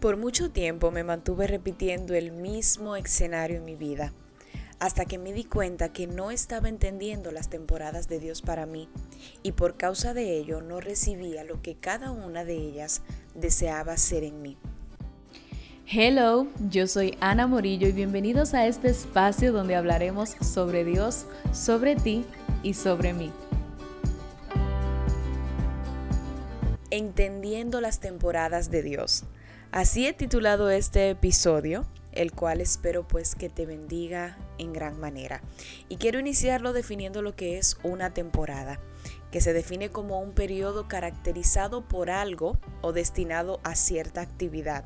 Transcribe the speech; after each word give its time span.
Por 0.00 0.16
mucho 0.16 0.50
tiempo 0.50 0.90
me 0.90 1.04
mantuve 1.04 1.46
repitiendo 1.46 2.14
el 2.14 2.32
mismo 2.32 2.96
escenario 2.96 3.58
en 3.58 3.66
mi 3.66 3.76
vida, 3.76 4.14
hasta 4.78 5.04
que 5.04 5.18
me 5.18 5.34
di 5.34 5.44
cuenta 5.44 5.92
que 5.92 6.06
no 6.06 6.30
estaba 6.30 6.70
entendiendo 6.70 7.30
las 7.32 7.50
temporadas 7.50 8.08
de 8.08 8.18
Dios 8.18 8.40
para 8.40 8.64
mí 8.64 8.88
y 9.42 9.52
por 9.52 9.76
causa 9.76 10.14
de 10.14 10.38
ello 10.38 10.62
no 10.62 10.80
recibía 10.80 11.44
lo 11.44 11.60
que 11.60 11.74
cada 11.74 12.12
una 12.12 12.46
de 12.46 12.56
ellas 12.56 13.02
deseaba 13.34 13.98
ser 13.98 14.24
en 14.24 14.40
mí. 14.40 14.56
Hello, 15.86 16.46
yo 16.70 16.86
soy 16.86 17.18
Ana 17.20 17.46
Morillo 17.46 17.86
y 17.86 17.92
bienvenidos 17.92 18.54
a 18.54 18.66
este 18.66 18.88
espacio 18.88 19.52
donde 19.52 19.76
hablaremos 19.76 20.30
sobre 20.40 20.82
Dios, 20.82 21.26
sobre 21.52 21.94
ti 21.94 22.24
y 22.62 22.72
sobre 22.72 23.12
mí. 23.12 23.30
Entendiendo 26.90 27.82
las 27.82 28.00
temporadas 28.00 28.70
de 28.70 28.82
Dios. 28.82 29.26
Así 29.72 30.04
he 30.04 30.12
titulado 30.12 30.68
este 30.68 31.10
episodio, 31.10 31.86
el 32.10 32.32
cual 32.32 32.60
espero 32.60 33.06
pues 33.06 33.36
que 33.36 33.48
te 33.48 33.66
bendiga 33.66 34.36
en 34.58 34.72
gran 34.72 34.98
manera. 34.98 35.42
Y 35.88 35.96
quiero 35.96 36.18
iniciarlo 36.18 36.72
definiendo 36.72 37.22
lo 37.22 37.36
que 37.36 37.56
es 37.56 37.78
una 37.84 38.12
temporada, 38.12 38.80
que 39.30 39.40
se 39.40 39.52
define 39.52 39.88
como 39.90 40.18
un 40.18 40.32
periodo 40.32 40.88
caracterizado 40.88 41.86
por 41.86 42.10
algo 42.10 42.58
o 42.80 42.92
destinado 42.92 43.60
a 43.62 43.76
cierta 43.76 44.22
actividad. 44.22 44.84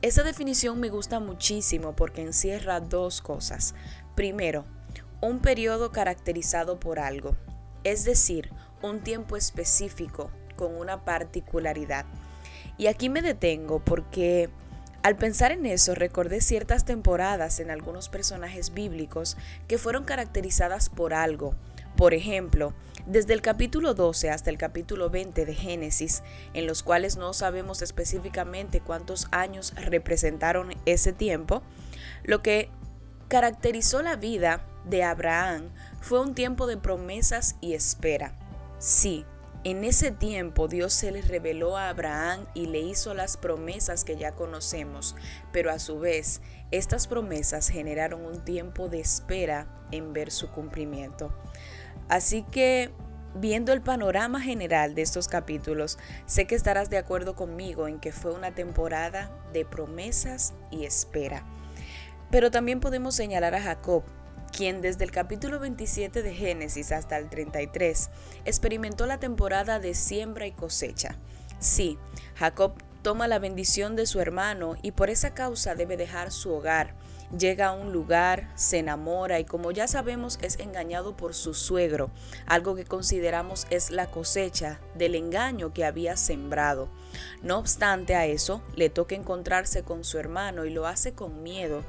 Esa 0.00 0.22
definición 0.22 0.80
me 0.80 0.88
gusta 0.88 1.20
muchísimo 1.20 1.94
porque 1.94 2.22
encierra 2.22 2.80
dos 2.80 3.20
cosas. 3.20 3.74
Primero, 4.14 4.64
un 5.20 5.40
periodo 5.40 5.92
caracterizado 5.92 6.80
por 6.80 7.00
algo, 7.00 7.36
es 7.84 8.06
decir, 8.06 8.50
un 8.80 9.00
tiempo 9.00 9.36
específico 9.36 10.30
con 10.56 10.74
una 10.74 11.04
particularidad. 11.04 12.06
Y 12.78 12.88
aquí 12.88 13.08
me 13.08 13.22
detengo 13.22 13.80
porque 13.80 14.50
al 15.02 15.16
pensar 15.16 15.52
en 15.52 15.66
eso 15.66 15.94
recordé 15.94 16.40
ciertas 16.40 16.84
temporadas 16.84 17.60
en 17.60 17.70
algunos 17.70 18.08
personajes 18.08 18.74
bíblicos 18.74 19.36
que 19.68 19.78
fueron 19.78 20.04
caracterizadas 20.04 20.88
por 20.88 21.14
algo. 21.14 21.54
Por 21.96 22.12
ejemplo, 22.12 22.74
desde 23.06 23.32
el 23.32 23.40
capítulo 23.40 23.94
12 23.94 24.30
hasta 24.30 24.50
el 24.50 24.58
capítulo 24.58 25.08
20 25.08 25.46
de 25.46 25.54
Génesis, 25.54 26.22
en 26.54 26.66
los 26.66 26.82
cuales 26.82 27.16
no 27.16 27.32
sabemos 27.32 27.82
específicamente 27.82 28.80
cuántos 28.80 29.28
años 29.30 29.72
representaron 29.76 30.74
ese 30.84 31.12
tiempo, 31.12 31.62
lo 32.24 32.42
que 32.42 32.68
caracterizó 33.28 34.02
la 34.02 34.16
vida 34.16 34.66
de 34.84 35.04
Abraham 35.04 35.70
fue 36.00 36.20
un 36.20 36.34
tiempo 36.34 36.66
de 36.66 36.76
promesas 36.76 37.56
y 37.60 37.74
espera. 37.74 38.34
Sí, 38.78 39.24
en 39.64 39.84
ese 39.84 40.10
tiempo 40.10 40.68
Dios 40.68 40.92
se 40.92 41.10
le 41.10 41.22
reveló 41.22 41.76
a 41.76 41.88
Abraham 41.88 42.46
y 42.54 42.66
le 42.66 42.80
hizo 42.80 43.14
las 43.14 43.36
promesas 43.36 44.04
que 44.04 44.16
ya 44.16 44.32
conocemos, 44.32 45.16
pero 45.52 45.70
a 45.70 45.78
su 45.78 45.98
vez 45.98 46.40
estas 46.70 47.06
promesas 47.06 47.68
generaron 47.68 48.24
un 48.24 48.44
tiempo 48.44 48.88
de 48.88 49.00
espera 49.00 49.66
en 49.90 50.12
ver 50.12 50.30
su 50.30 50.50
cumplimiento. 50.50 51.32
Así 52.08 52.42
que, 52.44 52.92
viendo 53.34 53.72
el 53.72 53.82
panorama 53.82 54.40
general 54.40 54.94
de 54.94 55.02
estos 55.02 55.28
capítulos, 55.28 55.98
sé 56.26 56.46
que 56.46 56.54
estarás 56.54 56.88
de 56.90 56.98
acuerdo 56.98 57.34
conmigo 57.34 57.88
en 57.88 57.98
que 57.98 58.12
fue 58.12 58.32
una 58.32 58.54
temporada 58.54 59.30
de 59.52 59.64
promesas 59.64 60.54
y 60.70 60.84
espera. 60.84 61.44
Pero 62.30 62.50
también 62.50 62.80
podemos 62.80 63.14
señalar 63.14 63.54
a 63.54 63.62
Jacob, 63.62 64.04
quien 64.56 64.80
desde 64.80 65.04
el 65.04 65.10
capítulo 65.10 65.60
27 65.60 66.22
de 66.22 66.34
Génesis 66.34 66.90
hasta 66.90 67.18
el 67.18 67.28
33 67.28 68.08
experimentó 68.46 69.04
la 69.04 69.18
temporada 69.18 69.80
de 69.80 69.92
siembra 69.92 70.46
y 70.46 70.52
cosecha. 70.52 71.16
Sí, 71.58 71.98
Jacob 72.36 72.72
toma 73.02 73.28
la 73.28 73.38
bendición 73.38 73.96
de 73.96 74.06
su 74.06 74.18
hermano 74.18 74.76
y 74.80 74.92
por 74.92 75.10
esa 75.10 75.34
causa 75.34 75.74
debe 75.74 75.98
dejar 75.98 76.32
su 76.32 76.54
hogar. 76.54 76.94
Llega 77.36 77.66
a 77.66 77.72
un 77.72 77.92
lugar, 77.92 78.50
se 78.54 78.78
enamora 78.78 79.40
y 79.40 79.44
como 79.44 79.72
ya 79.72 79.88
sabemos 79.88 80.38
es 80.40 80.58
engañado 80.58 81.16
por 81.16 81.34
su 81.34 81.52
suegro, 81.52 82.10
algo 82.46 82.76
que 82.76 82.84
consideramos 82.84 83.66
es 83.68 83.90
la 83.90 84.06
cosecha 84.06 84.80
del 84.94 85.16
engaño 85.16 85.74
que 85.74 85.84
había 85.84 86.16
sembrado. 86.16 86.88
No 87.42 87.58
obstante 87.58 88.14
a 88.14 88.26
eso, 88.26 88.62
le 88.74 88.88
toca 88.88 89.16
encontrarse 89.16 89.82
con 89.82 90.02
su 90.02 90.18
hermano 90.18 90.64
y 90.64 90.70
lo 90.70 90.86
hace 90.86 91.12
con 91.12 91.42
miedo, 91.42 91.82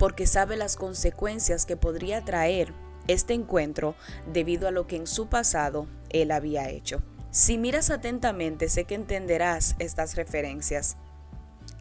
porque 0.00 0.26
sabe 0.26 0.56
las 0.56 0.76
consecuencias 0.76 1.66
que 1.66 1.76
podría 1.76 2.24
traer 2.24 2.72
este 3.06 3.34
encuentro 3.34 3.94
debido 4.32 4.66
a 4.66 4.70
lo 4.70 4.86
que 4.86 4.96
en 4.96 5.06
su 5.06 5.26
pasado 5.26 5.86
él 6.08 6.30
había 6.30 6.70
hecho. 6.70 7.02
Si 7.30 7.58
miras 7.58 7.90
atentamente, 7.90 8.70
sé 8.70 8.84
que 8.84 8.94
entenderás 8.94 9.76
estas 9.78 10.16
referencias, 10.16 10.96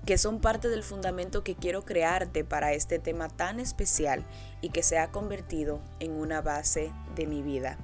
que 0.06 0.18
son 0.18 0.42
parte 0.42 0.68
del 0.68 0.84
fundamento 0.84 1.46
que 1.46 1.56
quiero 1.56 1.86
crearte 1.86 2.44
para 2.44 2.74
este 2.74 3.00
tema 3.00 3.30
tan 3.30 3.62
especial 3.62 4.26
y 4.60 4.72
que 4.72 4.84
se 4.84 5.00
ha 5.00 5.12
convertido 5.12 5.80
en 6.02 6.12
una 6.12 6.42
base 6.42 6.92
de 7.16 7.26
mi 7.26 7.42
vida. 7.42 7.78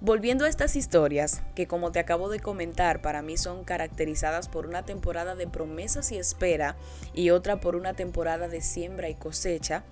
Volviendo 0.00 0.44
a 0.44 0.48
estas 0.48 0.76
historias, 0.76 1.42
que 1.54 1.66
como 1.66 1.90
te 1.90 1.98
acabo 1.98 2.28
de 2.28 2.38
comentar, 2.38 3.00
para 3.00 3.22
mí 3.22 3.38
son 3.38 3.64
caracterizadas 3.64 4.46
por 4.46 4.66
una 4.66 4.84
temporada 4.84 5.34
de 5.34 5.46
promesas 5.46 6.12
y 6.12 6.18
espera 6.18 6.76
y 7.14 7.30
otra 7.30 7.60
por 7.60 7.76
una 7.76 7.94
temporada 7.94 8.46
de 8.46 8.60
siembra 8.60 9.08
y 9.08 9.14
cosecha, 9.14 9.84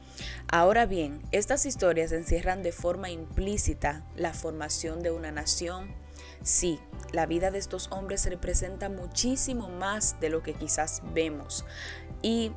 ahora 0.47 0.84
bien, 0.84 1.22
estas 1.32 1.64
historias 1.64 2.12
encierran 2.12 2.62
de 2.62 2.72
forma 2.72 3.09
implícita 3.09 4.04
la 4.14 4.34
formación 4.34 5.03
de 5.03 5.10
una 5.10 5.32
nación. 5.32 5.88
Sí, 6.43 6.78
la 7.12 7.25
vida 7.25 7.50
de 7.50 7.59
estos 7.59 7.91
hombres 7.91 8.26
representa 8.26 8.91
muchísimo 8.91 9.70
más 9.70 10.20
de 10.20 10.28
lo 10.28 10.43
que 10.43 10.53
quizás 10.53 11.00
vemos. 11.14 11.64
Y 12.20 12.53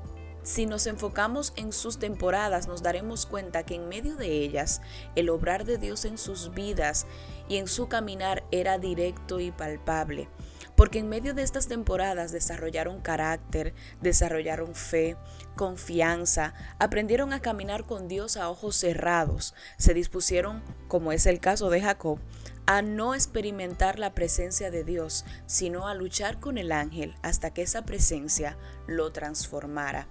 si 0.48 0.66
nos 0.66 0.88
enfocamos 0.88 1.52
en 1.58 1.74
sus 1.74 2.00
temporadas, 2.00 2.70
nos 2.70 2.82
daremos 2.82 3.26
cuenta 3.26 3.64
que 3.64 3.76
en 3.76 3.90
medio 3.90 4.16
de 4.16 4.28
ellas, 4.28 4.82
el 5.18 5.30
obrar 5.30 5.66
de 5.66 5.78
Dios 5.78 6.06
en 6.06 6.18
sus 6.18 6.54
vidas 6.54 7.06
y 7.50 7.58
en 7.58 7.68
su 7.68 7.90
caminar 7.90 8.46
era 8.50 8.78
directo 8.78 9.42
y 9.42 9.52
palpable. 9.52 10.30
Porque 10.78 11.00
en 11.00 11.10
medio 11.10 11.34
de 11.34 11.44
estas 11.44 11.68
temporadas 11.68 12.32
desarrollaron 12.32 13.02
carácter, 13.02 13.74
desarrollaron 14.00 14.74
fe, 14.74 15.18
confianza, 15.58 16.54
aprendieron 16.80 17.34
a 17.34 17.42
caminar 17.42 17.86
con 17.86 18.08
Dios 18.08 18.38
a 18.38 18.50
ojos 18.50 18.78
cerrados, 18.78 19.54
se 19.78 19.94
dispusieron, 19.94 20.64
como 20.88 21.12
es 21.12 21.26
el 21.26 21.42
caso 21.42 21.70
de 21.70 21.82
Jacob, 21.82 22.20
a 22.68 22.82
no 22.82 23.16
experimentar 23.16 24.00
la 24.00 24.14
presencia 24.14 24.72
de 24.72 24.86
Dios, 24.86 25.26
sino 25.46 25.90
a 25.90 25.94
luchar 25.94 26.40
con 26.40 26.58
el 26.58 26.72
ángel 26.72 27.16
hasta 27.22 27.54
que 27.54 27.64
esa 27.64 27.84
presencia 27.84 28.58
lo 28.88 29.12
transformara. 29.12 30.08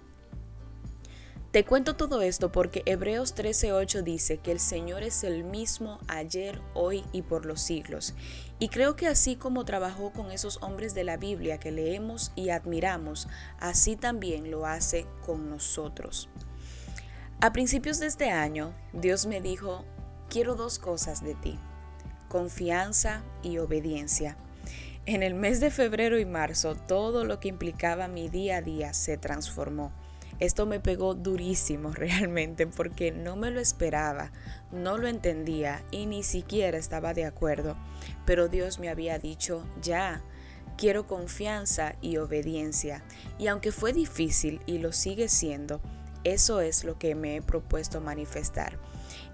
Te 1.57 1.65
cuento 1.65 1.97
todo 1.97 2.21
esto 2.21 2.53
porque 2.53 2.83
Hebreos 2.85 3.35
13:8 3.35 4.03
dice 4.03 4.37
que 4.37 4.53
el 4.53 4.61
Señor 4.61 5.03
es 5.03 5.25
el 5.25 5.43
mismo 5.43 5.99
ayer, 6.07 6.61
hoy 6.75 7.03
y 7.13 7.23
por 7.23 7.47
los 7.47 7.63
siglos. 7.63 8.13
Y 8.59 8.69
creo 8.69 8.95
que 8.95 9.07
así 9.07 9.37
como 9.37 9.65
trabajó 9.65 10.13
con 10.13 10.31
esos 10.31 10.63
hombres 10.63 10.93
de 10.93 11.05
la 11.05 11.17
Biblia 11.17 11.59
que 11.59 11.71
leemos 11.71 12.31
y 12.37 12.51
admiramos, 12.51 13.27
así 13.59 13.97
también 13.97 14.51
lo 14.51 14.67
hace 14.67 15.07
con 15.25 15.49
nosotros. 15.49 16.29
A 17.41 17.55
principios 17.55 18.01
de 18.01 18.09
este 18.09 18.29
año, 18.29 18.75
Dios 18.93 19.25
me 19.25 19.41
dijo, 19.41 19.83
quiero 20.29 20.57
dos 20.57 20.79
cosas 20.79 21.25
de 21.25 21.37
ti, 21.37 21.59
confianza 22.29 23.23
y 23.43 23.57
obediencia. 23.57 24.37
En 25.07 25.23
el 25.23 25.33
mes 25.33 25.61
de 25.61 25.71
febrero 25.71 26.19
y 26.19 26.27
marzo, 26.27 26.75
todo 26.75 27.25
lo 27.25 27.41
que 27.41 27.49
implicaba 27.49 28.09
mi 28.09 28.29
día 28.29 28.59
a 28.59 28.61
día 28.61 28.93
se 28.93 29.17
transformó. 29.17 29.91
Esto 30.39 30.67
me 30.67 30.81
pegó 30.81 31.15
durísimo 31.15 31.91
realmente 31.95 32.67
porque 32.67 33.13
no 33.13 33.37
me 33.37 33.51
lo 33.51 33.61
esperaba, 33.61 34.33
no 34.73 34.99
lo 34.99 35.09
entendía 35.09 35.83
y 35.91 36.07
ni 36.07 36.23
siquiera 36.23 36.79
estaba 36.79 37.15
de 37.15 37.25
acuerdo. 37.25 37.77
Pero 38.25 38.49
Dios 38.49 38.79
me 38.79 38.89
había 38.89 39.19
dicho, 39.19 39.65
ya, 39.81 40.23
quiero 40.77 41.07
confianza 41.07 41.97
y 42.01 42.19
obediencia. 42.19 43.03
Y 43.39 43.47
aunque 43.47 43.73
fue 43.73 43.93
difícil 43.93 44.61
y 44.67 44.79
lo 44.79 44.93
sigue 44.93 45.29
siendo, 45.29 45.81
eso 46.25 46.61
es 46.61 46.85
lo 46.85 46.99
que 46.99 47.15
me 47.15 47.37
he 47.37 47.43
propuesto 47.43 48.01
manifestar. 48.01 48.79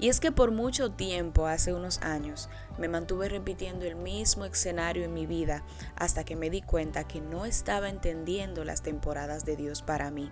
Y 0.03 0.09
es 0.09 0.19
que 0.19 0.33
por 0.33 0.51
mucho 0.51 0.91
tiempo, 0.91 1.47
hace 1.47 1.73
unos 1.73 1.99
años, 2.03 2.49
me 2.77 2.89
mantuve 2.89 3.29
repitiendo 3.29 3.85
el 3.85 3.95
mismo 3.95 4.45
escenario 4.45 5.05
en 5.05 5.15
mi 5.15 5.27
vida 5.27 5.63
hasta 5.95 6.25
que 6.25 6.35
me 6.35 6.51
di 6.51 6.61
cuenta 6.61 7.07
que 7.07 7.21
no 7.21 7.45
estaba 7.45 7.89
entendiendo 7.89 8.65
las 8.65 8.83
temporadas 8.83 9.45
de 9.45 9.55
Dios 9.55 9.81
para 9.83 10.11
mí. 10.11 10.29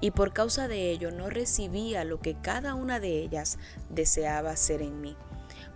Y 0.00 0.12
por 0.12 0.32
causa 0.32 0.68
de 0.68 0.92
ello 0.92 1.10
no 1.10 1.30
recibía 1.30 2.04
lo 2.04 2.20
que 2.20 2.36
cada 2.36 2.76
una 2.76 3.00
de 3.00 3.18
ellas 3.18 3.58
deseaba 3.90 4.50
hacer 4.50 4.82
en 4.82 5.00
mí. 5.00 5.16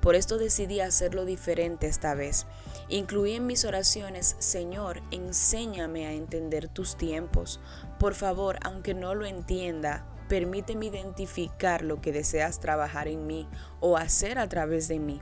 Por 0.00 0.14
esto 0.14 0.38
decidí 0.38 0.78
hacerlo 0.78 1.24
diferente 1.24 1.88
esta 1.88 2.14
vez. 2.14 2.46
Incluí 2.88 3.32
en 3.32 3.46
mis 3.46 3.64
oraciones, 3.64 4.36
Señor, 4.38 5.02
enséñame 5.10 6.06
a 6.06 6.12
entender 6.12 6.68
tus 6.68 6.96
tiempos. 6.96 7.58
Por 7.98 8.14
favor, 8.14 8.60
aunque 8.62 8.94
no 8.94 9.16
lo 9.16 9.26
entienda, 9.26 10.06
permíteme 10.32 10.86
identificar 10.86 11.82
lo 11.82 12.00
que 12.00 12.10
deseas 12.10 12.58
trabajar 12.58 13.06
en 13.06 13.26
mí 13.26 13.46
o 13.80 13.98
hacer 13.98 14.38
a 14.38 14.48
través 14.48 14.88
de 14.88 14.98
mí. 14.98 15.20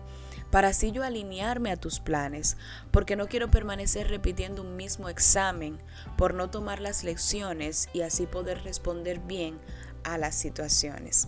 para 0.53 0.69
así 0.69 0.93
yo 0.93 1.03
alinearme 1.03 1.73
a 1.73 1.77
tus 1.77 1.99
planes, 1.99 2.57
porque 2.93 3.17
no 3.17 3.27
quiero 3.27 3.51
permanecer 3.51 4.07
repitiendo 4.07 4.63
un 4.63 4.77
mismo 4.77 5.09
examen 5.09 5.79
por 6.17 6.35
no 6.35 6.49
tomar 6.49 6.79
las 6.81 7.03
lecciones 7.03 7.89
y 7.93 8.03
así 8.03 8.27
poder 8.27 8.63
responder 8.63 9.19
bien 9.19 9.59
a 10.05 10.17
las 10.17 10.37
situaciones. 10.37 11.27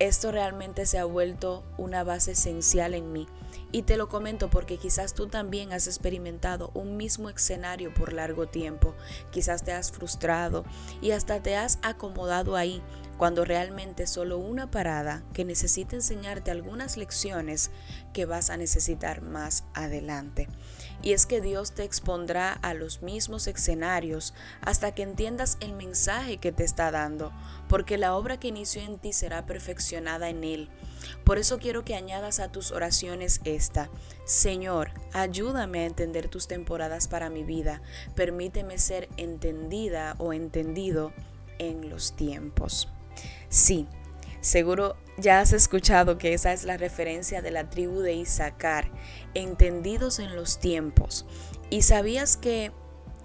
Esto 0.00 0.32
realmente 0.32 0.86
se 0.86 0.98
ha 0.98 1.04
vuelto 1.04 1.64
una 1.78 2.02
base 2.02 2.32
esencial 2.32 2.94
en 2.94 3.12
mí 3.12 3.28
y 3.70 3.82
te 3.82 3.96
lo 3.96 4.08
comento 4.08 4.50
porque 4.50 4.76
quizás 4.76 5.14
tú 5.14 5.28
también 5.28 5.72
has 5.72 5.86
experimentado 5.86 6.70
un 6.74 6.96
mismo 6.96 7.28
escenario 7.28 7.92
por 7.94 8.12
largo 8.12 8.46
tiempo, 8.46 8.94
quizás 9.30 9.62
te 9.64 9.72
has 9.72 9.92
frustrado 9.92 10.64
y 11.00 11.12
hasta 11.12 11.42
te 11.42 11.56
has 11.56 11.78
acomodado 11.82 12.56
ahí 12.56 12.82
cuando 13.18 13.44
realmente 13.44 14.06
solo 14.06 14.38
una 14.38 14.70
parada 14.70 15.22
que 15.32 15.44
necesita 15.44 15.96
enseñarte 15.96 16.50
algunas 16.50 16.96
lecciones 16.96 17.70
que 18.12 18.26
vas 18.26 18.50
a 18.50 18.56
necesitar 18.56 19.22
más 19.22 19.64
adelante. 19.74 20.48
Y 21.04 21.12
es 21.12 21.26
que 21.26 21.42
Dios 21.42 21.72
te 21.72 21.84
expondrá 21.84 22.54
a 22.54 22.72
los 22.72 23.02
mismos 23.02 23.46
escenarios 23.46 24.32
hasta 24.62 24.94
que 24.94 25.02
entiendas 25.02 25.58
el 25.60 25.74
mensaje 25.74 26.38
que 26.38 26.50
te 26.50 26.64
está 26.64 26.90
dando, 26.90 27.30
porque 27.68 27.98
la 27.98 28.16
obra 28.16 28.40
que 28.40 28.48
inició 28.48 28.80
en 28.80 28.98
ti 28.98 29.12
será 29.12 29.44
perfeccionada 29.44 30.30
en 30.30 30.44
Él. 30.44 30.70
Por 31.22 31.36
eso 31.36 31.58
quiero 31.58 31.84
que 31.84 31.94
añadas 31.94 32.40
a 32.40 32.50
tus 32.50 32.72
oraciones 32.72 33.42
esta, 33.44 33.90
Señor, 34.24 34.92
ayúdame 35.12 35.80
a 35.80 35.86
entender 35.86 36.28
tus 36.28 36.48
temporadas 36.48 37.06
para 37.06 37.28
mi 37.28 37.44
vida, 37.44 37.82
permíteme 38.14 38.78
ser 38.78 39.10
entendida 39.18 40.16
o 40.16 40.32
entendido 40.32 41.12
en 41.58 41.90
los 41.90 42.16
tiempos. 42.16 42.88
Sí, 43.50 43.86
seguro 44.44 44.96
ya 45.16 45.40
has 45.40 45.52
escuchado 45.52 46.18
que 46.18 46.34
esa 46.34 46.52
es 46.52 46.64
la 46.64 46.76
referencia 46.76 47.40
de 47.40 47.50
la 47.50 47.70
tribu 47.70 48.00
de 48.00 48.14
Isaacar, 48.14 48.90
entendidos 49.32 50.18
en 50.18 50.36
los 50.36 50.58
tiempos. 50.58 51.24
Y 51.70 51.82
sabías 51.82 52.36
que 52.36 52.72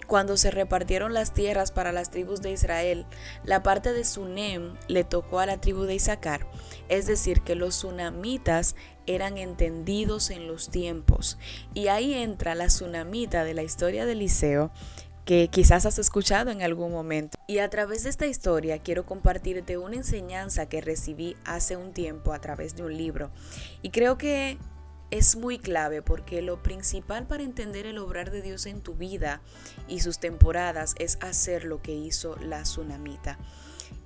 cuando 0.08 0.38
se 0.38 0.50
repartieron 0.50 1.14
las 1.14 1.34
tierras 1.34 1.72
para 1.72 1.92
las 1.92 2.10
tribus 2.10 2.42
de 2.42 2.52
Israel, 2.52 3.06
la 3.44 3.62
parte 3.64 3.94
de 3.94 4.04
Sunem 4.04 4.76
le 4.88 5.04
tocó 5.04 5.40
a 5.40 5.46
la 5.46 5.62
tribu 5.62 5.84
de 5.84 5.96
Isaacar, 5.96 6.48
es 6.88 7.06
decir, 7.06 7.42
que 7.42 7.54
los 7.54 7.76
sunamitas 7.76 8.76
eran 9.06 9.38
entendidos 9.38 10.32
en 10.32 10.48
los 10.48 10.70
tiempos. 10.70 11.38
Y 11.74 11.88
ahí 11.90 12.14
entra 12.14 12.56
la 12.56 12.70
sunamita 12.70 13.44
de 13.44 13.54
la 13.54 13.64
historia 13.64 14.06
de 14.06 14.14
Eliseo, 14.14 14.72
que 15.30 15.48
quizás 15.48 15.86
has 15.86 16.00
escuchado 16.00 16.50
en 16.50 16.64
algún 16.64 16.92
momento. 16.92 17.38
Y 17.46 17.60
a 17.60 17.70
través 17.70 18.02
de 18.02 18.10
esta 18.10 18.26
historia 18.26 18.80
quiero 18.80 19.06
compartirte 19.06 19.78
una 19.78 19.98
enseñanza 19.98 20.68
que 20.68 20.82
recibí 20.82 21.38
hace 21.46 21.78
un 21.78 21.94
tiempo 21.94 22.34
a 22.34 22.42
través 22.42 22.76
de 22.76 22.82
un 22.82 22.98
libro. 22.98 23.30
Y 23.84 23.92
creo 23.92 24.18
que 24.18 24.58
es 25.12 25.36
muy 25.36 25.60
clave 25.60 26.02
porque 26.02 26.42
lo 26.42 26.64
principal 26.64 27.28
para 27.28 27.44
entender 27.44 27.86
el 27.86 28.00
obrar 28.00 28.32
de 28.32 28.42
Dios 28.42 28.66
en 28.66 28.82
tu 28.82 28.96
vida 28.96 29.44
y 29.88 30.00
sus 30.00 30.18
temporadas 30.18 30.96
es 30.98 31.20
hacer 31.22 31.64
lo 31.64 31.80
que 31.80 31.94
hizo 31.94 32.36
la 32.38 32.64
tsunamita. 32.64 33.38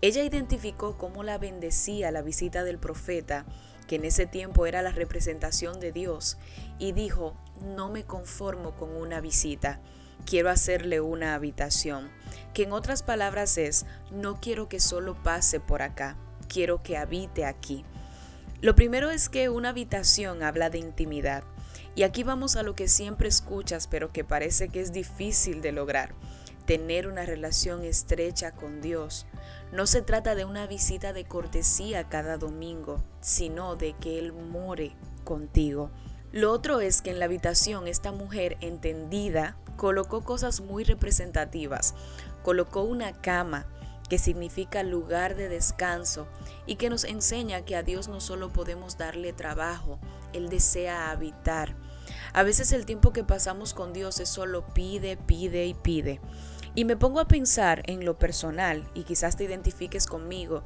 Ella 0.01 0.25
identificó 0.25 0.97
cómo 0.97 1.23
la 1.23 1.37
bendecía 1.37 2.11
la 2.11 2.21
visita 2.21 2.65
del 2.65 2.79
profeta, 2.79 3.45
que 3.87 3.95
en 3.95 4.03
ese 4.03 4.25
tiempo 4.25 4.65
era 4.65 4.81
la 4.81 4.91
representación 4.91 5.79
de 5.79 5.93
Dios, 5.93 6.37
y 6.79 6.91
dijo, 6.91 7.37
no 7.61 7.89
me 7.89 8.03
conformo 8.03 8.75
con 8.75 8.93
una 8.93 9.21
visita 9.21 9.79
quiero 10.25 10.49
hacerle 10.49 11.01
una 11.01 11.35
habitación, 11.35 12.09
que 12.53 12.63
en 12.63 12.71
otras 12.71 13.03
palabras 13.03 13.57
es, 13.57 13.85
no 14.11 14.39
quiero 14.39 14.69
que 14.69 14.79
solo 14.79 15.21
pase 15.21 15.59
por 15.59 15.81
acá, 15.81 16.17
quiero 16.47 16.83
que 16.83 16.97
habite 16.97 17.45
aquí. 17.45 17.85
Lo 18.61 18.75
primero 18.75 19.09
es 19.09 19.27
que 19.27 19.49
una 19.49 19.69
habitación 19.69 20.41
habla 20.41 20.69
de 20.69 20.77
intimidad. 20.77 21.43
Y 21.95 22.03
aquí 22.03 22.23
vamos 22.23 22.55
a 22.55 22.63
lo 22.63 22.75
que 22.75 22.87
siempre 22.87 23.27
escuchas, 23.27 23.87
pero 23.87 24.13
que 24.13 24.23
parece 24.23 24.69
que 24.69 24.79
es 24.79 24.93
difícil 24.93 25.61
de 25.61 25.73
lograr. 25.73 26.15
Tener 26.65 27.07
una 27.07 27.25
relación 27.25 27.83
estrecha 27.83 28.53
con 28.53 28.81
Dios. 28.81 29.27
No 29.73 29.85
se 29.85 30.01
trata 30.01 30.33
de 30.33 30.45
una 30.45 30.65
visita 30.65 31.11
de 31.11 31.25
cortesía 31.25 32.07
cada 32.07 32.37
domingo, 32.37 33.03
sino 33.19 33.75
de 33.75 33.93
que 33.93 34.17
Él 34.17 34.31
more 34.31 34.95
contigo. 35.25 35.91
Lo 36.31 36.51
otro 36.51 36.79
es 36.79 37.01
que 37.01 37.11
en 37.11 37.19
la 37.19 37.25
habitación 37.25 37.87
esta 37.87 38.11
mujer 38.11 38.57
entendida 38.61 39.57
colocó 39.75 40.23
cosas 40.23 40.61
muy 40.61 40.83
representativas. 40.83 41.95
Colocó 42.43 42.83
una 42.83 43.13
cama, 43.13 43.65
que 44.09 44.19
significa 44.19 44.83
lugar 44.83 45.35
de 45.35 45.49
descanso 45.49 46.27
y 46.65 46.75
que 46.75 46.89
nos 46.89 47.03
enseña 47.03 47.61
que 47.61 47.75
a 47.75 47.83
Dios 47.83 48.09
no 48.09 48.19
solo 48.21 48.51
podemos 48.51 48.97
darle 48.97 49.33
trabajo, 49.33 49.97
Él 50.33 50.49
desea 50.49 51.09
habitar. 51.09 51.75
A 52.33 52.43
veces 52.43 52.71
el 52.73 52.85
tiempo 52.85 53.13
que 53.13 53.23
pasamos 53.23 53.73
con 53.73 53.93
Dios 53.93 54.19
es 54.19 54.29
solo 54.29 54.65
pide, 54.73 55.17
pide 55.17 55.65
y 55.65 55.73
pide. 55.73 56.19
Y 56.75 56.85
me 56.85 56.97
pongo 56.97 57.19
a 57.19 57.27
pensar 57.27 57.83
en 57.85 58.05
lo 58.05 58.17
personal, 58.17 58.87
y 58.93 59.03
quizás 59.03 59.35
te 59.35 59.45
identifiques 59.45 60.05
conmigo, 60.07 60.63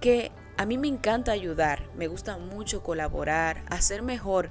que 0.00 0.32
a 0.56 0.66
mí 0.66 0.78
me 0.78 0.88
encanta 0.88 1.32
ayudar, 1.32 1.88
me 1.96 2.06
gusta 2.06 2.36
mucho 2.38 2.82
colaborar, 2.82 3.64
hacer 3.68 4.02
mejor 4.02 4.50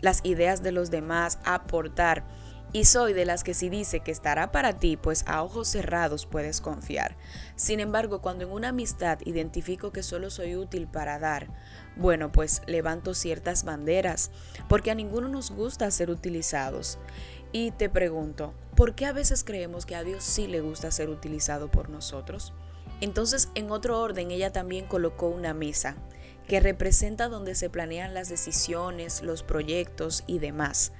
las 0.00 0.20
ideas 0.24 0.62
de 0.62 0.72
los 0.72 0.90
demás, 0.90 1.38
aportar. 1.44 2.24
Y 2.72 2.84
soy 2.84 3.12
de 3.12 3.24
las 3.24 3.42
que 3.44 3.54
si 3.54 3.68
dice 3.68 4.00
que 4.00 4.10
estará 4.10 4.52
para 4.52 4.78
ti, 4.78 4.96
pues 4.96 5.24
a 5.26 5.42
ojos 5.42 5.68
cerrados 5.68 6.26
puedes 6.26 6.60
confiar. 6.60 7.16
Sin 7.54 7.80
embargo, 7.80 8.20
cuando 8.20 8.44
en 8.44 8.50
una 8.50 8.68
amistad 8.68 9.18
identifico 9.24 9.92
que 9.92 10.02
solo 10.02 10.30
soy 10.30 10.56
útil 10.56 10.86
para 10.86 11.18
dar, 11.18 11.48
bueno, 11.96 12.32
pues 12.32 12.62
levanto 12.66 13.14
ciertas 13.14 13.64
banderas, 13.64 14.30
porque 14.68 14.90
a 14.90 14.94
ninguno 14.94 15.28
nos 15.28 15.50
gusta 15.50 15.90
ser 15.90 16.10
utilizados. 16.10 16.98
Y 17.52 17.70
te 17.70 17.88
pregunto, 17.88 18.52
¿por 18.74 18.94
qué 18.94 19.06
a 19.06 19.12
veces 19.12 19.44
creemos 19.44 19.86
que 19.86 19.96
a 19.96 20.02
Dios 20.04 20.22
sí 20.24 20.46
le 20.46 20.60
gusta 20.60 20.90
ser 20.90 21.08
utilizado 21.08 21.70
por 21.70 21.88
nosotros? 21.88 22.52
Entonces, 23.00 23.48
en 23.54 23.70
otro 23.70 24.00
orden, 24.00 24.30
ella 24.30 24.52
también 24.52 24.86
colocó 24.86 25.28
una 25.28 25.54
mesa 25.54 25.96
que 26.48 26.60
representa 26.60 27.28
donde 27.28 27.54
se 27.54 27.70
planean 27.70 28.14
las 28.14 28.28
decisiones, 28.28 29.22
los 29.22 29.42
proyectos 29.42 30.24
y 30.26 30.38
demás. 30.38 30.92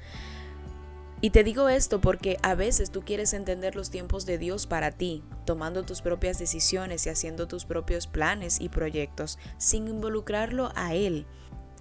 Y 1.23 1.31
te 1.31 1.45
digo 1.45 1.69
esto 1.71 2.01
porque 2.01 2.37
a 2.43 2.55
veces 2.55 2.91
tú 2.91 3.03
quieres 3.03 3.33
entender 3.33 3.75
los 3.75 3.91
tiempos 3.91 4.27
de 4.27 4.37
Dios 4.37 4.67
para 4.67 4.91
ti, 4.91 5.23
tomando 5.47 5.83
tus 5.83 6.03
propias 6.03 6.39
decisiones 6.39 7.07
y 7.07 7.09
haciendo 7.09 7.49
tus 7.49 7.65
propios 7.65 8.07
planes 8.07 8.61
y 8.61 8.69
proyectos 8.69 9.39
sin 9.57 9.89
involucrarlo 9.89 10.73
a 10.75 10.95
Él. 10.95 11.27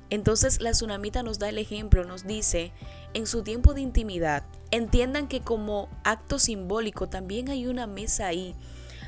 Entonces 0.10 0.62
la 0.62 0.72
tsunamita 0.72 1.22
nos 1.24 1.40
da 1.40 1.50
el 1.50 1.58
ejemplo, 1.58 2.06
nos 2.06 2.26
dice, 2.26 2.72
en 3.14 3.28
su 3.28 3.44
tiempo 3.44 3.74
de 3.74 3.82
intimidad, 3.82 4.44
entiendan 4.72 5.28
que 5.28 5.42
como 5.42 5.90
acto 6.04 6.40
simbólico 6.40 7.10
también 7.10 7.50
hay 7.50 7.68
una 7.68 7.88
mesa 7.88 8.28
ahí 8.28 8.56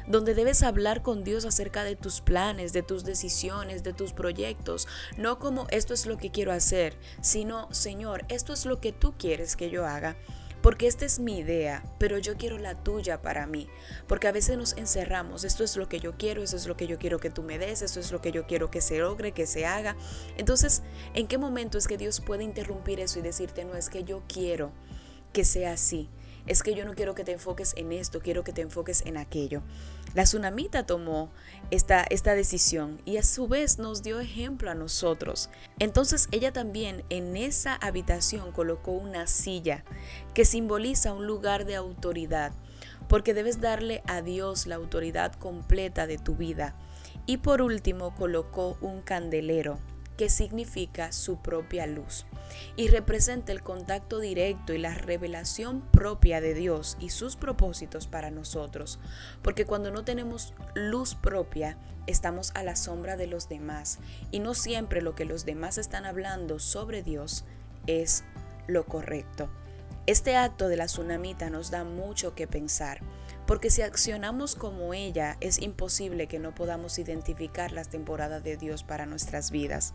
donde 0.07 0.33
debes 0.33 0.63
hablar 0.63 1.01
con 1.01 1.23
Dios 1.23 1.45
acerca 1.45 1.83
de 1.83 1.95
tus 1.95 2.21
planes, 2.21 2.73
de 2.73 2.83
tus 2.83 3.03
decisiones, 3.03 3.83
de 3.83 3.93
tus 3.93 4.13
proyectos, 4.13 4.87
no 5.17 5.37
como 5.39 5.67
esto 5.69 5.93
es 5.93 6.05
lo 6.05 6.17
que 6.17 6.31
quiero 6.31 6.51
hacer, 6.51 6.97
sino 7.21 7.71
Señor, 7.73 8.25
esto 8.29 8.53
es 8.53 8.65
lo 8.65 8.79
que 8.79 8.93
tú 8.93 9.13
quieres 9.17 9.55
que 9.55 9.69
yo 9.69 9.85
haga. 9.85 10.17
Porque 10.61 10.87
esta 10.87 11.05
es 11.05 11.19
mi 11.19 11.37
idea, 11.37 11.83
pero 11.99 12.17
yo 12.17 12.35
quiero 12.35 12.57
la 12.57 12.83
tuya 12.83 13.21
para 13.21 13.45
mí. 13.45 13.69
Porque 14.07 14.27
a 14.27 14.31
veces 14.31 14.57
nos 14.57 14.73
encerramos, 14.73 15.43
esto 15.43 15.63
es 15.63 15.77
lo 15.77 15.87
que 15.87 15.99
yo 15.99 16.17
quiero, 16.17 16.41
esto 16.41 16.57
es 16.57 16.65
lo 16.65 16.75
que 16.75 16.87
yo 16.87 16.97
quiero 16.97 17.19
que 17.19 17.29
tú 17.29 17.43
me 17.43 17.59
des, 17.59 17.83
esto 17.83 17.99
es 17.99 18.11
lo 18.11 18.21
que 18.21 18.31
yo 18.31 18.47
quiero 18.47 18.71
que 18.71 18.81
se 18.81 18.97
logre, 18.97 19.33
que 19.33 19.45
se 19.45 19.67
haga. 19.67 19.95
Entonces, 20.35 20.81
¿en 21.13 21.27
qué 21.27 21.37
momento 21.37 21.77
es 21.77 21.87
que 21.87 21.97
Dios 21.97 22.21
puede 22.21 22.43
interrumpir 22.43 22.99
eso 22.99 23.19
y 23.19 23.21
decirte, 23.21 23.65
no 23.65 23.75
es 23.75 23.89
que 23.89 24.03
yo 24.03 24.23
quiero 24.27 24.71
que 25.31 25.45
sea 25.45 25.73
así? 25.73 26.09
es 26.47 26.63
que 26.63 26.73
yo 26.73 26.85
no 26.85 26.95
quiero 26.95 27.13
que 27.13 27.23
te 27.23 27.33
enfoques 27.33 27.73
en 27.75 27.91
esto, 27.91 28.21
quiero 28.21 28.43
que 28.43 28.53
te 28.53 28.61
enfoques 28.61 29.05
en 29.05 29.17
aquello. 29.17 29.61
La 30.13 30.23
tsunamita 30.23 30.85
tomó 30.85 31.29
esta, 31.69 32.03
esta 32.09 32.33
decisión 32.33 33.01
y 33.05 33.17
a 33.17 33.23
su 33.23 33.47
vez 33.47 33.77
nos 33.77 34.03
dio 34.03 34.19
ejemplo 34.19 34.71
a 34.71 34.75
nosotros. 34.75 35.49
Entonces 35.79 36.27
ella 36.31 36.51
también 36.51 37.03
en 37.09 37.37
esa 37.37 37.75
habitación 37.75 38.51
colocó 38.51 38.91
una 38.91 39.27
silla 39.27 39.83
que 40.33 40.45
simboliza 40.45 41.13
un 41.13 41.27
lugar 41.27 41.65
de 41.65 41.75
autoridad, 41.75 42.53
porque 43.07 43.33
debes 43.33 43.61
darle 43.61 44.01
a 44.07 44.21
Dios 44.21 44.65
la 44.65 44.75
autoridad 44.75 45.33
completa 45.33 46.07
de 46.07 46.17
tu 46.17 46.35
vida. 46.35 46.75
Y 47.25 47.37
por 47.37 47.61
último 47.61 48.15
colocó 48.15 48.77
un 48.81 49.01
candelero 49.01 49.79
que 50.17 50.29
significa 50.29 51.11
su 51.11 51.37
propia 51.37 51.87
luz, 51.87 52.25
y 52.75 52.87
representa 52.87 53.51
el 53.51 53.61
contacto 53.61 54.19
directo 54.19 54.73
y 54.73 54.79
la 54.79 54.93
revelación 54.93 55.81
propia 55.91 56.41
de 56.41 56.53
Dios 56.53 56.97
y 56.99 57.09
sus 57.09 57.35
propósitos 57.35 58.07
para 58.07 58.31
nosotros, 58.31 58.99
porque 59.41 59.65
cuando 59.65 59.91
no 59.91 60.03
tenemos 60.03 60.53
luz 60.73 61.15
propia, 61.15 61.77
estamos 62.07 62.51
a 62.55 62.63
la 62.63 62.75
sombra 62.75 63.15
de 63.15 63.27
los 63.27 63.47
demás, 63.47 63.99
y 64.31 64.39
no 64.39 64.53
siempre 64.53 65.01
lo 65.01 65.15
que 65.15 65.25
los 65.25 65.45
demás 65.45 65.77
están 65.77 66.05
hablando 66.05 66.59
sobre 66.59 67.03
Dios 67.03 67.45
es 67.85 68.23
lo 68.67 68.85
correcto. 68.85 69.49
Este 70.07 70.37
acto 70.37 70.69
de 70.69 70.77
la 70.77 70.85
tsunamita 70.85 71.49
nos 71.49 71.69
da 71.69 71.83
mucho 71.83 72.33
que 72.33 72.47
pensar, 72.47 73.01
porque 73.45 73.69
si 73.69 73.81
accionamos 73.81 74.55
como 74.55 74.93
ella, 74.93 75.37
es 75.41 75.61
imposible 75.61 76.27
que 76.27 76.39
no 76.39 76.55
podamos 76.55 76.97
identificar 76.97 77.71
las 77.71 77.89
temporadas 77.89 78.43
de 78.43 78.57
Dios 78.57 78.83
para 78.83 79.05
nuestras 79.05 79.51
vidas. 79.51 79.93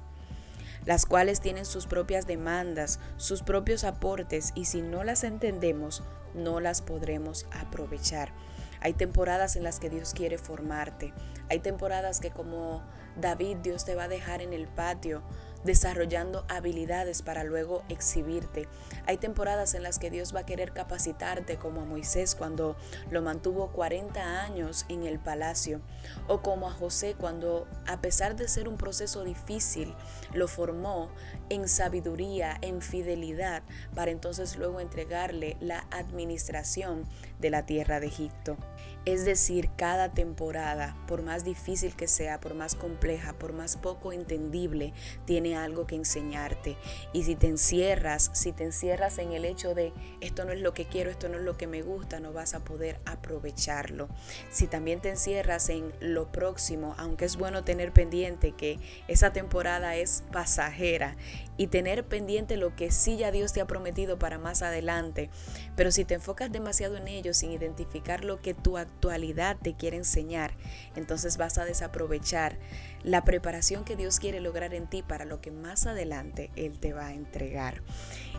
Las 0.84 1.06
cuales 1.06 1.40
tienen 1.40 1.64
sus 1.64 1.86
propias 1.86 2.26
demandas, 2.26 3.00
sus 3.16 3.42
propios 3.42 3.84
aportes 3.84 4.52
y 4.54 4.64
si 4.66 4.82
no 4.82 5.04
las 5.04 5.24
entendemos, 5.24 6.02
no 6.34 6.60
las 6.60 6.82
podremos 6.82 7.46
aprovechar. 7.52 8.32
Hay 8.80 8.94
temporadas 8.94 9.54
en 9.54 9.62
las 9.62 9.78
que 9.78 9.90
Dios 9.90 10.12
quiere 10.12 10.38
formarte. 10.38 11.14
Hay 11.48 11.60
temporadas 11.60 12.18
que 12.18 12.30
como 12.30 12.82
David 13.16 13.58
Dios 13.58 13.84
te 13.84 13.94
va 13.94 14.04
a 14.04 14.08
dejar 14.08 14.42
en 14.42 14.52
el 14.52 14.66
patio 14.66 15.22
desarrollando 15.64 16.44
habilidades 16.48 17.22
para 17.22 17.44
luego 17.44 17.84
exhibirte. 17.88 18.68
Hay 19.06 19.16
temporadas 19.16 19.74
en 19.74 19.82
las 19.82 19.98
que 19.98 20.10
Dios 20.10 20.34
va 20.34 20.40
a 20.40 20.46
querer 20.46 20.72
capacitarte 20.72 21.56
como 21.56 21.82
a 21.82 21.84
Moisés 21.84 22.34
cuando 22.34 22.76
lo 23.10 23.22
mantuvo 23.22 23.72
40 23.72 24.42
años 24.42 24.84
en 24.88 25.04
el 25.04 25.18
palacio 25.18 25.80
o 26.28 26.42
como 26.42 26.68
a 26.68 26.72
José 26.72 27.14
cuando 27.18 27.66
a 27.86 28.00
pesar 28.00 28.36
de 28.36 28.48
ser 28.48 28.68
un 28.68 28.76
proceso 28.76 29.24
difícil 29.24 29.94
lo 30.34 30.48
formó 30.48 31.10
en 31.48 31.68
sabiduría, 31.68 32.58
en 32.62 32.82
fidelidad 32.82 33.62
para 33.94 34.10
entonces 34.10 34.56
luego 34.56 34.80
entregarle 34.80 35.56
la 35.60 35.86
administración 35.90 37.04
de 37.40 37.50
la 37.50 37.66
tierra 37.66 38.00
de 38.00 38.06
Egipto. 38.06 38.56
Es 39.04 39.24
decir, 39.24 39.68
cada 39.76 40.12
temporada, 40.12 40.96
por 41.08 41.22
más 41.22 41.42
difícil 41.44 41.96
que 41.96 42.06
sea, 42.06 42.38
por 42.38 42.54
más 42.54 42.76
compleja, 42.76 43.32
por 43.32 43.52
más 43.52 43.76
poco 43.76 44.12
entendible, 44.12 44.92
tiene 45.24 45.56
algo 45.56 45.88
que 45.88 45.96
enseñarte. 45.96 46.76
Y 47.12 47.24
si 47.24 47.34
te 47.34 47.48
encierras, 47.48 48.30
si 48.32 48.52
te 48.52 48.62
encierras 48.62 49.18
en 49.18 49.32
el 49.32 49.44
hecho 49.44 49.74
de 49.74 49.92
esto 50.20 50.44
no 50.44 50.52
es 50.52 50.60
lo 50.60 50.72
que 50.72 50.84
quiero, 50.84 51.10
esto 51.10 51.28
no 51.28 51.38
es 51.38 51.42
lo 51.42 51.56
que 51.56 51.66
me 51.66 51.82
gusta, 51.82 52.20
no 52.20 52.32
vas 52.32 52.54
a 52.54 52.60
poder 52.60 53.00
aprovecharlo. 53.04 54.08
Si 54.50 54.68
también 54.68 55.00
te 55.00 55.08
encierras 55.08 55.68
en 55.68 55.92
lo 55.98 56.30
próximo, 56.30 56.94
aunque 56.96 57.24
es 57.24 57.36
bueno 57.36 57.64
tener 57.64 57.92
pendiente 57.92 58.52
que 58.52 58.78
esa 59.08 59.32
temporada 59.32 59.96
es 59.96 60.22
pasajera 60.30 61.16
y 61.56 61.66
tener 61.66 62.06
pendiente 62.06 62.56
lo 62.56 62.76
que 62.76 62.92
sí 62.92 63.16
ya 63.16 63.32
Dios 63.32 63.52
te 63.52 63.60
ha 63.60 63.66
prometido 63.66 64.18
para 64.18 64.38
más 64.38 64.62
adelante, 64.62 65.28
pero 65.76 65.90
si 65.90 66.04
te 66.04 66.14
enfocas 66.14 66.52
demasiado 66.52 66.96
en 66.96 67.08
ello 67.08 67.34
sin 67.34 67.50
identificar 67.50 68.24
lo 68.24 68.40
que 68.40 68.54
tu 68.54 68.78
actualidad 68.92 69.56
te 69.60 69.74
quiere 69.74 69.96
enseñar, 69.96 70.52
entonces 70.94 71.36
vas 71.36 71.58
a 71.58 71.64
desaprovechar 71.64 72.56
la 73.02 73.24
preparación 73.24 73.84
que 73.84 73.96
Dios 73.96 74.20
quiere 74.20 74.40
lograr 74.40 74.74
en 74.74 74.86
ti 74.86 75.02
para 75.02 75.24
lo 75.24 75.40
que 75.40 75.50
más 75.50 75.86
adelante 75.86 76.50
Él 76.54 76.78
te 76.78 76.92
va 76.92 77.06
a 77.06 77.14
entregar. 77.14 77.82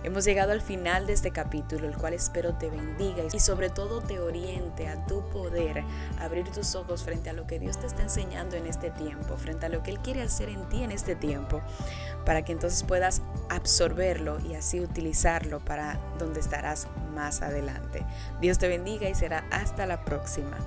Hemos 0.03 0.25
llegado 0.25 0.51
al 0.51 0.61
final 0.61 1.07
de 1.07 1.13
este 1.13 1.31
capítulo, 1.31 1.87
el 1.87 1.95
cual 1.95 2.13
espero 2.13 2.55
te 2.55 2.69
bendiga 2.69 3.23
y 3.31 3.39
sobre 3.39 3.69
todo 3.69 4.01
te 4.01 4.19
oriente 4.19 4.89
a 4.89 5.05
tu 5.05 5.29
poder 5.29 5.81
abrir 6.19 6.49
tus 6.49 6.75
ojos 6.75 7.03
frente 7.03 7.29
a 7.29 7.33
lo 7.33 7.47
que 7.47 7.57
Dios 7.57 7.79
te 7.79 7.87
está 7.87 8.01
enseñando 8.01 8.57
en 8.57 8.67
este 8.67 8.91
tiempo, 8.91 9.37
frente 9.37 9.67
a 9.67 9.69
lo 9.69 9.81
que 9.81 9.91
Él 9.91 9.99
quiere 9.99 10.21
hacer 10.21 10.49
en 10.49 10.67
ti 10.67 10.83
en 10.83 10.91
este 10.91 11.15
tiempo, 11.15 11.61
para 12.25 12.43
que 12.43 12.51
entonces 12.51 12.83
puedas 12.83 13.21
absorberlo 13.49 14.39
y 14.41 14.55
así 14.55 14.81
utilizarlo 14.81 15.63
para 15.63 15.97
donde 16.19 16.41
estarás 16.41 16.87
más 17.15 17.41
adelante. 17.41 18.05
Dios 18.41 18.57
te 18.57 18.67
bendiga 18.67 19.07
y 19.07 19.15
será 19.15 19.45
hasta 19.51 19.85
la 19.85 20.03
próxima. 20.03 20.57